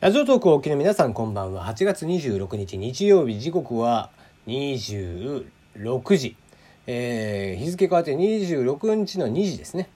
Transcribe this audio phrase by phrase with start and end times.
[0.00, 1.62] ラジオトークをお聞きの皆さんこんばんは。
[1.66, 4.08] 8月26日日曜日時刻は
[4.46, 5.44] 26
[6.16, 6.36] 時。
[6.86, 9.90] えー、日付変わって26日の2時ですね。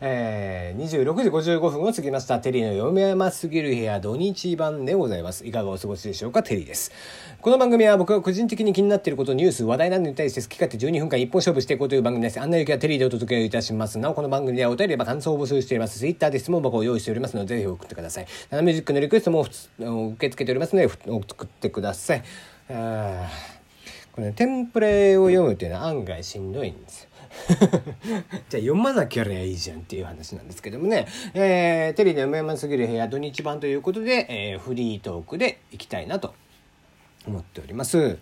[0.00, 2.38] えー、26時55分を過ぎました。
[2.40, 5.46] テリーの読め山すぎる部屋土日版でございます。
[5.46, 6.42] いかがお過ごしでしょうか？
[6.42, 6.92] テリーです。
[7.40, 12.40] この番組は僕が個人的に気になっていること、ニュース、話題などに対して好き勝手12分間一本勝負していこうという番組です。
[12.40, 13.98] 案内行きはテリーでお届けいたします。
[13.98, 15.98] なお、この番組ではお便りや感想を募集しております。
[15.98, 18.26] Twitter で質問箱を用意しておりますので、ぜひ送ってください。
[18.50, 19.50] ナナミュージックのリクエストも受
[20.18, 22.22] け付けておりますので、送ってください。
[22.70, 23.28] あ
[24.12, 27.07] これ、ね、テンプレを読むっていうのは案外しんどいんですよ。
[28.48, 36.34] じゃあ読まなきゃいいじゃんっていう話なんですけどもね、えー、テリーで読めますぎる部屋土日版ということで、えー、フリートークでいきたいなと
[37.26, 38.18] 思っております。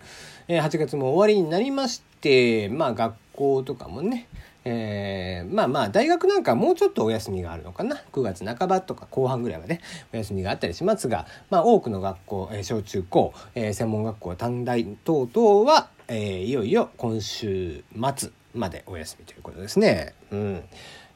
[0.47, 4.27] えー、8月も終わりになりまして、まあ学校とかもね、
[4.65, 9.79] えー、まあまあ大学なんかもうちょっとお休みがあるのかな9月半ばとか後半ぐらいまで
[10.13, 17.83] お休みがあったりしますが、まあ、多くの学校、えー、小中高、えー、専門学校短大等々は、え、いよいよ今週
[18.15, 20.13] 末までお休みということですね。
[20.31, 20.63] うん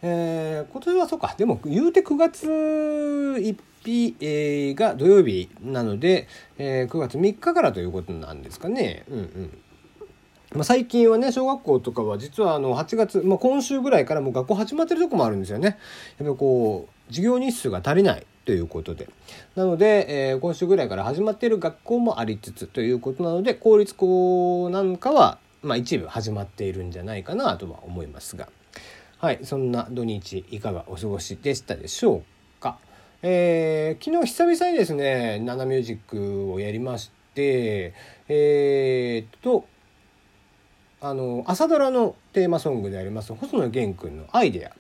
[0.04, 9.04] えー、今年はそうかでも言うて9月1日、えー、が土曜日なので、えー、9月3日からということなんですかね。
[9.10, 9.58] うんうん
[10.54, 15.78] まあ、最近はね小学校とかは実はあの8月、まあ、今週ぐらいからもう学校始まってるとこもあるんですよね。
[16.20, 19.08] やっぱこう授業日数が足りないということで
[19.56, 28.50] なので、えー、今週ぐらいから始まっている学校もありつつということなので公立校なんかは、まあ、一部始まっているんじゃないかなとは思いますが。
[29.22, 32.24] はいそんな土日いかがお過ごしでしたでしょ
[32.58, 32.80] うか。
[33.22, 37.94] えー、昨日久々にですね「ナナミュージック」をやりまして
[38.28, 39.66] えー、っと
[41.02, 44.72] あの朝ドラのテーマソングであります細野源君の「アイデア」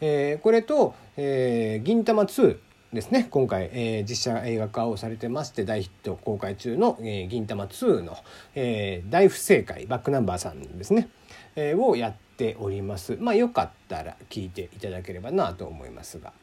[0.00, 2.58] えー、これと、えー「銀魂2」
[2.92, 8.18] ですね今回、えー、実写映画化をされてまして大ヒット公開中の「えー、銀魂2の」
[8.54, 11.08] えー、大不正解バックナンバーさんですね、
[11.56, 16.34] えー、をやっておりますまあよかったら聞いていただければなと思いますが、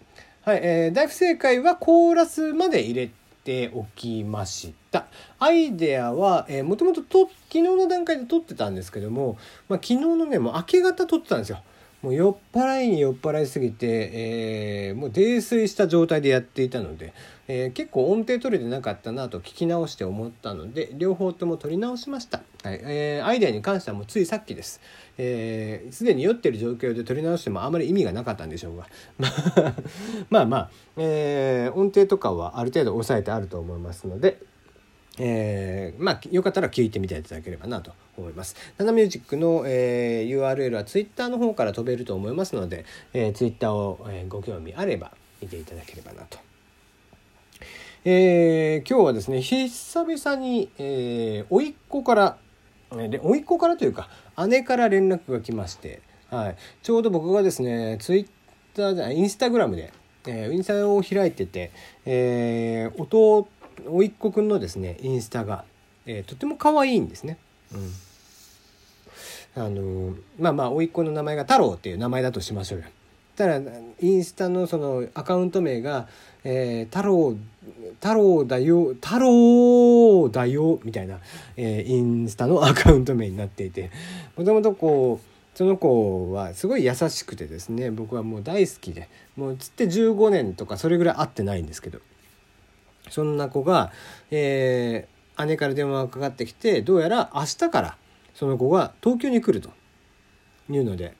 [0.42, 3.12] はいえー、大不正解はコーラスまで入れ
[3.44, 5.06] ておきました。
[5.40, 9.38] アイデアは、えー、もともと昨日の段階で撮ってたんですけども、
[9.68, 11.60] まあ、昨日のね、もう明け方撮ってたんですよ。
[12.02, 17.14] もう酔っ払いに酔っ払いすぎて、えー、もう泥酔した状態でやっていたので、
[17.48, 22.80] えー、結構音程取れてなかったなと聞き直して思ったので両方とも取り直しました、はい。
[22.84, 24.74] えー、アイデアに関してはもうついさっきです。
[24.74, 24.82] す
[25.18, 28.88] で、えー、に酔ってる状況で取り直してもあまり意味がなかったんでしょうが。
[30.30, 34.40] まあまあ、えー、音程とかはある程度抑えてあると思いますので
[35.20, 38.56] えー、まあよかったら聞いてみていただければなと思います。
[38.78, 46.40] ナナミュージックの、えー、URL は Twitter の方から飛べると思いますので、えー、Twitter を、えー、ご興味あれば見ていただければなと。
[48.06, 52.38] えー、今日はですね久々に、えー、甥っ子から
[52.92, 54.10] 甥っ子からというか
[54.48, 59.92] 姉から連絡が来まして、はい、ちょうど僕がですね Twitter じゃインスタグラムで、
[60.26, 61.72] えー、インスタを開いてて、
[62.06, 63.50] えー、弟
[63.86, 65.66] 甥っ子くんのですねインスタが、
[66.06, 67.38] えー、とても可愛いんですね。
[67.74, 67.92] うん
[69.56, 72.86] あのまあまあ甥っ子の名前が太郎っていう名前だとしましょうよ。
[73.40, 73.62] たら
[74.00, 76.08] インスタのそのアカウント名が
[76.44, 77.36] 「えー、太郎
[78.00, 81.20] 太郎だよ太郎だよ」みたいな、
[81.56, 83.92] えー、インスタのアカウント名になっていて
[84.36, 92.00] もともとこうその子はすごい優しくてですね僕はもう大好きでもうつって15年とかそれぐらい会ってないんですけど
[93.10, 93.92] そんな子が、
[94.32, 97.98] えー、姉から電話がかかってきてどうやら明日から
[98.34, 99.70] その子が東京に来ると
[100.70, 101.14] いうので、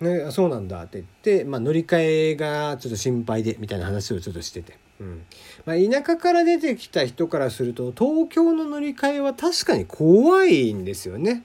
[0.00, 4.78] ね、そうなんだって言って、まあ、乗り換えがちょっと心配でみたいな話をちょっとしてて。
[5.00, 5.24] うん
[5.66, 11.42] まあ、田舎から出てきた人からすると東京の乗り換えは確かに怖いんですよね。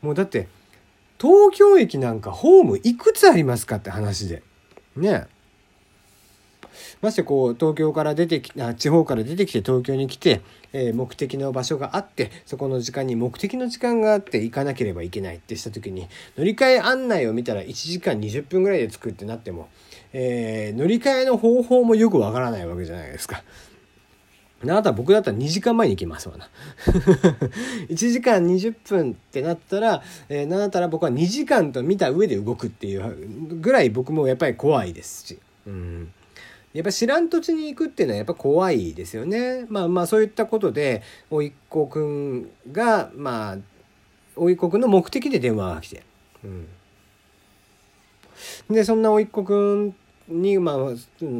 [0.00, 0.48] もうだって
[1.20, 4.42] 東京駅なんかホームいくつありますかって話で。
[4.96, 5.26] ね。
[7.00, 10.40] ましてこう東京から出てき地方から出てきて東京に来て、
[10.72, 19.68] えー、目的の場所があってそこの時間に目的の時間があって行かなければいけないってした時に乗り換え案内を見たら1時間20分ぐらいで着くってなっても、
[20.12, 23.42] えー、乗り換えの方法もよくわからないわけじゃないですか。
[24.62, 26.48] あなた僕だったら2時間前に行きますわな。
[27.88, 35.38] 1時間20分ってなったら、えー、なんだったら僕は2時間と見た上で動くっていうぐらい僕もやっぱり怖いですし。
[35.66, 36.12] うん
[36.72, 39.66] やっぱ知らん土地に行くっていうのはやっぱ怖いですよね。
[39.68, 43.58] まあまあそういったことで、おいっ子くんが、まあ、
[44.36, 46.02] おいっ子くんの目的で電話が来て。
[46.44, 46.68] うん。
[48.70, 49.94] で、そんなおいっ子くん
[50.30, 50.76] に、まあ、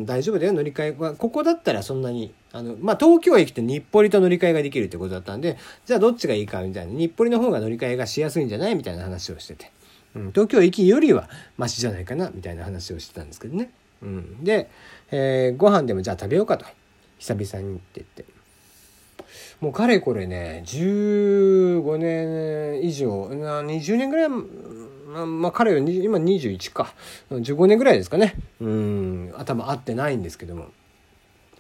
[0.05, 5.57] 大丈夫だよ乗り換えはここだったらそんなにあの、まあ、東京駅って日暮里と乗り換えができるってことだったんで
[5.87, 9.71] じゃあどっちがいいかみたいな日暮里の方が乗り換えがしやすいんじゃないみたいな話をしてて、
[10.15, 13.71] うん、東京駅よりはマシじゃないかなみたいな話をしてたんですけどね。
[14.03, 14.71] うん、で、
[15.11, 16.67] えー、ご飯でもじゃあ食べようかと。
[17.19, 18.25] 久々にって言って。
[19.61, 26.95] もうかれこれね15年以上20年ぐらいまあ彼は今21か。
[27.31, 28.35] 15年ぐらいですかね。
[28.61, 29.35] うん。
[29.37, 30.69] 頭合ってないんですけども。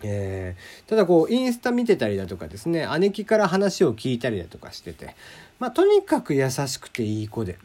[0.02, 2.88] えー、ただこうインスタ見てたりだとかですね。
[3.00, 5.14] 姉貴から話を聞いたりだとかしてて。
[5.58, 7.58] まあとにかく優しくていい子で。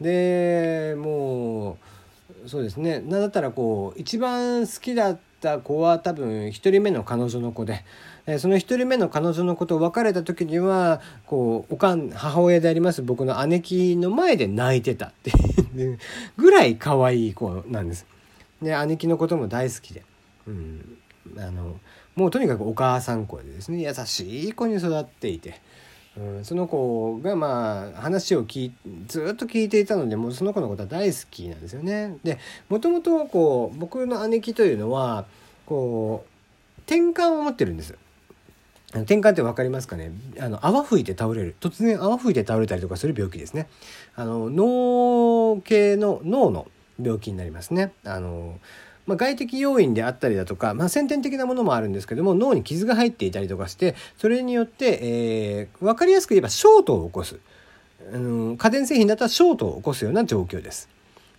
[0.00, 1.76] でもう
[2.46, 7.84] そうですねなんだったらこう一番好きだった子は多分1人目の彼女の子で
[8.26, 15.98] えその1人目の彼女の子と別れた時にはこうおかん母親であります僕の姉貴の前で泣いてたっていう
[16.36, 18.06] ぐらい可愛い子なんです。
[18.62, 20.02] で姉貴のことも大好きで、
[20.46, 20.98] うん、
[21.38, 21.80] あの
[22.14, 25.60] もうとにかくお母さん子でですね優しい子に育っていて。
[26.20, 28.72] うん、その子がまあ話を聞
[29.06, 32.18] ずっと聞いていたのでもうその子のことは大好きなんですよね。
[32.22, 32.38] で
[32.68, 35.24] もともとこう僕の姉貴というのは
[35.64, 37.96] こう転換を持ってるんです。
[38.92, 40.10] 転換って分かりますかね？
[40.40, 43.68] あの泡吹いて倒れる突然泡吹いて倒れたりとかする病気ですね
[44.16, 46.66] あの脳系の脳の
[47.00, 48.58] 病気になりますねあの、
[49.06, 57.38] まあ、外的要因であったりだとか、まあ、先天的なものもあるんですけども脳に傷が入っていたりとかしてそれによって、えー、分かりやすく言えばショートを起こす、
[58.12, 60.88] うん、家電製品だったらショートを起こすような状況です。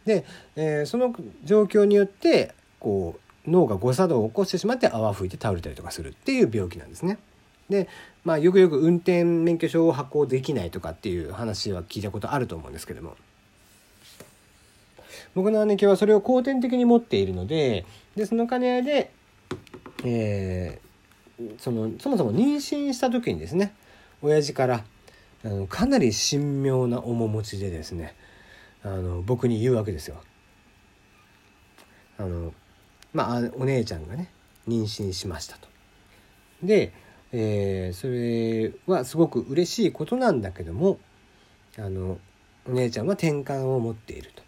[0.06, 0.26] で、
[0.56, 7.18] えー、その状況によってこう脳が誤作動を起こしてしまって泡吹いて倒れたりとかするっていう病気なんですね。
[7.70, 7.88] で、
[8.24, 13.16] まあ、よくよく運転免許証を発行できないとかっていう話は聞いたことあると思うんですけども。
[15.34, 17.86] 僕の姉貴はそれを後天的に持っているので
[18.16, 19.12] でその兼ね合いで、
[20.04, 23.74] えー、そのそもそも妊娠した時にですね
[24.22, 24.84] 親父から
[25.44, 28.16] あのかなり神妙な面持ちでですね
[28.84, 30.22] あの僕に言うわけですよ。
[32.18, 32.54] あの
[33.14, 34.32] まあお姉ちゃんがね
[34.68, 35.68] 妊娠しましたと。
[36.64, 36.94] で
[37.34, 41.00] えー、それはすごく嬉しいことなんだけども
[41.78, 42.20] あの
[42.68, 44.44] お姉ちゃんは転換を持っていると。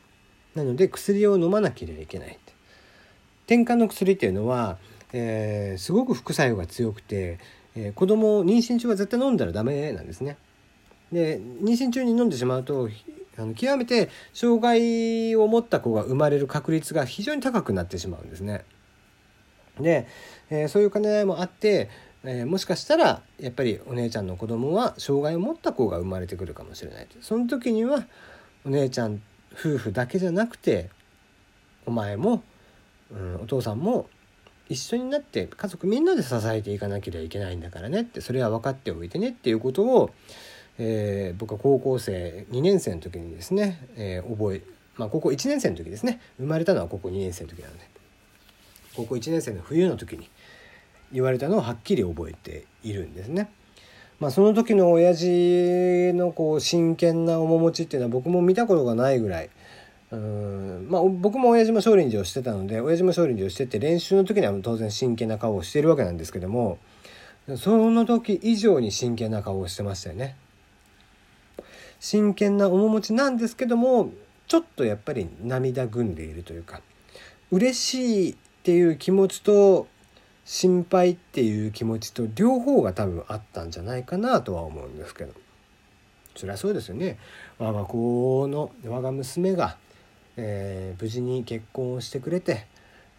[0.55, 2.39] なので薬を飲まなければいけない。
[3.45, 4.77] 転換の薬っていうのは、
[5.11, 7.39] えー、すごく副作用が強くて、
[7.75, 10.37] えー、子供妊娠中は絶対飲んだらダメなんですね。
[11.11, 12.89] で妊娠中に飲んでしまうと
[13.37, 18.63] あの極めて障害を持った子が生まれる確率が非常に高くなってしまうんですね。
[19.79, 20.07] で、
[20.49, 21.89] えー、そういう兼ね合いもあって
[22.25, 28.05] えー、もしかしたらやっぱりお姉ちゃんの子供は障害を持った子が生まれてくるかもしれないその時には
[28.65, 29.21] お姉ちゃん
[29.53, 30.89] 夫婦だけじゃなくて
[31.85, 32.43] お前も、
[33.11, 34.07] うん、お父さんも
[34.69, 40.11] 一緒になって家族みんなで支えていかなければいけないんだからねってそれは分かっておいてねっていうことを、
[40.77, 44.61] えー、僕は高校生2年生の時にですね、えー、覚え
[44.95, 47.87] まあ高校1年生の時ですね生まれたのは高校2年生の時なので
[48.95, 50.29] 高校1年生の冬の時に
[51.11, 53.49] 言われたのをはっきり覚えているんですね。
[54.19, 59.49] まあ、その時の親父のこう真剣な面持ちっていうのは僕も見たことがないぐらい
[60.11, 66.77] うんまあ僕も親父も少林寺をしてたので親父も少林寺をしてて練習の時には当然真剣な顔をしているわけなんですけども
[67.57, 70.37] その時以上に真剣な顔をしてましたよね。
[71.99, 74.11] 真剣な面持ちなんですけども
[74.47, 76.81] ちょっとやっぱり涙ぐんでいるというか
[77.49, 79.87] 嬉しいっていう気持ちと
[80.45, 85.33] 心配っていう気持ちと両方が多分あったんじゃないかなとは思うんですけど。
[86.35, 87.17] そりゃそうですよね。
[87.59, 89.77] 我が子の我が娘が、
[90.35, 92.65] えー、無事に結婚をしてくれて、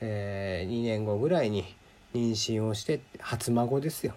[0.00, 1.64] えー、2年後ぐらいに
[2.12, 4.14] 妊娠をして初孫ですよ。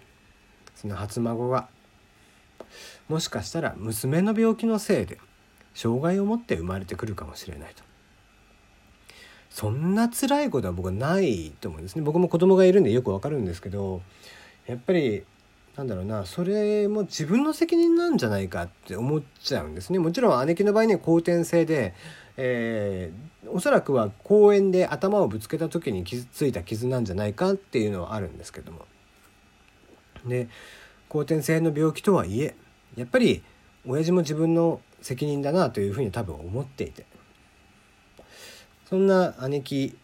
[0.76, 1.70] その初孫が
[3.08, 5.18] もしかしたら娘の病気のせいで
[5.74, 7.87] 障害を持って生まれてくるかもしれないと。
[9.58, 12.04] そんな辛いことは僕はないと思うんですね。
[12.04, 14.04] 僕も子供がいるんでよくわかるんですけど
[14.68, 15.24] やっぱり
[15.76, 19.98] なんだろうなそれも自分の責任なんじゃないかって思っちゃうんですね。
[19.98, 21.96] もちろん姉貴の場合には後天性で、
[22.38, 28.86] えー、おそらくは公園で頭をぶつけた時に傷ついた傷なんじゃないかっていうのはあるんですけども。
[30.28, 30.50] で
[31.10, 32.56] 後天性の病気とはいえ
[32.96, 33.42] やっぱり
[33.88, 37.08] 親父も自分の責任だなというふうに多分思っていて。
[38.90, 39.98] そんな姉貴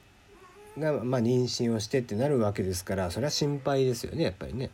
[0.78, 4.72] が、まあ、妊娠をしてってなるわけですからそれは心配ですよねやっぱりね。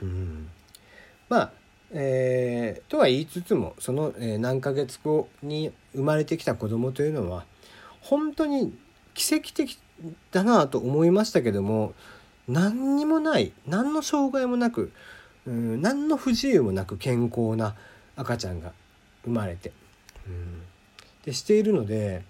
[0.00, 0.48] うん、
[1.28, 1.52] まあ
[1.90, 7.44] えー、とは言いつつもその、えー、何ヶ月後に生まれてきた子供というのは
[8.00, 8.74] 本当に
[9.12, 9.78] 奇跡的
[10.30, 11.92] だなと思いましたけども
[12.48, 14.90] 何にもない何の障害もなく
[15.46, 17.76] うん何の不自由もなく健康な
[18.16, 18.72] 赤ちゃんが
[19.24, 19.72] 生まれて、
[20.26, 20.62] うん、
[21.26, 22.22] でしているので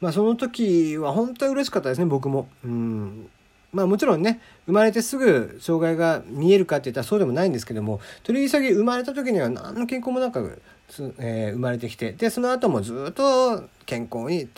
[0.00, 2.48] まあその時は本当に嬉しかったですね僕も。
[2.64, 3.30] うん
[3.74, 10.62] まあもちろんね生まれてすぐ障害が見えるかって言ったらそうでもないんですけども取り急ぎ生まれた時には何の健康もなく、
[11.18, 14.48] えー、生まれてきてでその後もずっと健康に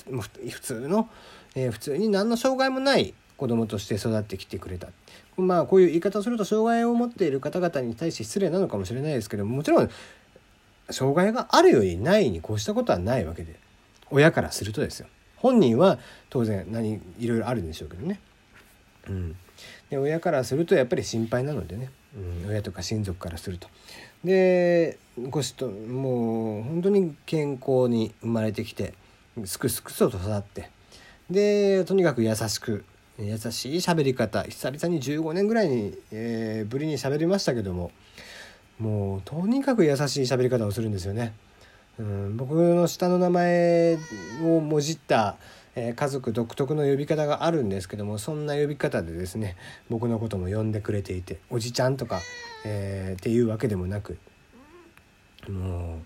[0.51, 1.09] 普通の、
[1.55, 4.89] えー、普通に何の障害もない子供として育ってきてくれた。
[5.37, 9.91] まあこういう言い方をすると障害を持っている方々に対して失礼なのかもしれないですけどももちろん
[10.91, 13.55] 障害があるよりないに越したことはないわけで
[14.11, 15.99] 親からするとですよ本人は
[16.31, 18.19] 当然何いろいろあるんでしょうけどね。
[19.09, 19.37] うん、
[19.91, 23.69] で親からするとやっぱり心配なのでね、うん、親とか親族からすると。
[24.25, 24.99] で
[25.31, 28.95] ごしともう本当に健康に生まれてきて
[29.45, 30.71] すくすくと育って
[31.31, 32.85] でとにかく優しく
[33.19, 37.93] 優しい喋り方久々に15年ぐらいに、えー、ぶりに喋りましたけども
[38.79, 41.35] もうとにかく優しい喋り方をするんですよね。
[41.99, 43.99] うん、僕の下の名前
[44.43, 45.37] をもじった、
[45.75, 49.57] えー、家族独特の呼び方があるんですけどもそんな呼び方でですね
[49.89, 52.21] 僕のことも呼んでくれていておじちゃんとか、
[52.65, 54.19] えー、っていうわけでもなく
[55.49, 56.01] もう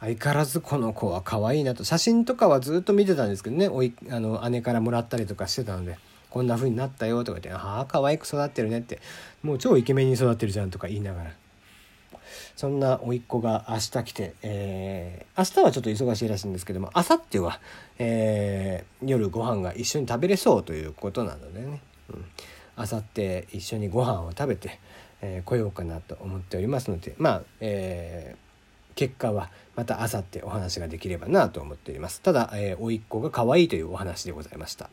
[0.00, 5.98] 相変わらずこの子は可愛いなと写真とかはずっと見てたんですけどねおいあの姉からもらったりとかしてたので。
[6.30, 9.00] こんな風になったよとか言って「ああ可愛く育ってるね」って
[9.42, 11.30] もう超イケメンに育ってるじゃんとか言いながら
[12.56, 17.60] そんな甥っ子が明日来て、えー、明日はちょっと忙しいらしいんですけども、明後日は、
[17.98, 21.80] えー、夜ご飯が一緒に食べれそうということなのでね、
[22.10, 22.24] うん、
[22.76, 24.78] 明後日一緒にご飯を食べて、
[25.20, 32.20] えー、来ようかなと思っておりますので、まあ、えー、結果はまた明後日お話ができればなと思っております。
[32.20, 34.90] ただ、えー、甥っ子が可愛いというお話でございました。